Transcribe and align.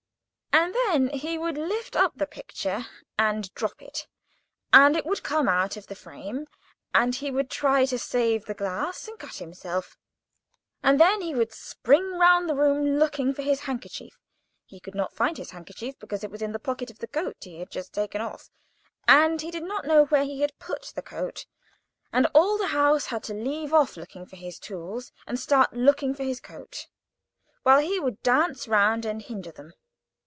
And 0.53 0.75
then 0.75 1.17
he 1.17 1.37
would 1.37 1.57
lift 1.57 1.95
up 1.95 2.13
the 2.15 2.27
picture, 2.27 2.85
and 3.17 3.51
drop 3.53 3.81
it, 3.81 4.05
and 4.73 4.97
it 4.97 5.05
would 5.05 5.23
come 5.23 5.47
out 5.47 5.77
of 5.77 5.87
the 5.87 5.95
frame, 5.95 6.45
and 6.93 7.15
he 7.15 7.31
would 7.31 7.49
try 7.49 7.85
to 7.85 7.97
save 7.97 8.45
the 8.45 8.53
glass, 8.53 9.07
and 9.07 9.17
cut 9.17 9.35
himself; 9.37 9.97
and 10.83 10.99
then 10.99 11.21
he 11.21 11.33
would 11.33 11.53
spring 11.53 12.11
round 12.19 12.47
the 12.49 12.53
room, 12.55 12.99
looking 12.99 13.33
for 13.33 13.41
his 13.41 13.61
handkerchief. 13.61 14.13
He 14.65 14.81
could 14.81 14.93
not 14.93 15.13
find 15.13 15.37
his 15.37 15.51
handkerchief, 15.51 15.97
because 15.99 16.23
it 16.23 16.29
was 16.31 16.41
in 16.41 16.51
the 16.51 16.59
pocket 16.59 16.91
of 16.91 16.99
the 16.99 17.07
coat 17.07 17.37
he 17.41 17.59
had 17.59 17.71
taken 17.71 18.19
off, 18.19 18.49
and 19.07 19.39
he 19.41 19.51
did 19.51 19.63
not 19.63 19.87
know 19.87 20.05
where 20.07 20.25
he 20.25 20.41
had 20.41 20.59
put 20.59 20.91
the 20.93 21.01
coat, 21.01 21.45
and 22.11 22.27
all 22.35 22.57
the 22.57 22.67
house 22.67 23.05
had 23.05 23.23
to 23.23 23.33
leave 23.33 23.73
off 23.73 23.95
looking 23.95 24.25
for 24.25 24.35
his 24.35 24.59
tools, 24.59 25.13
and 25.25 25.39
start 25.39 25.73
looking 25.73 26.13
for 26.13 26.23
his 26.23 26.41
coat; 26.41 26.87
while 27.63 27.79
he 27.79 27.99
would 28.01 28.21
dance 28.21 28.67
round 28.67 29.05
and 29.05 29.23
hinder 29.23 29.51
them. 29.51 29.73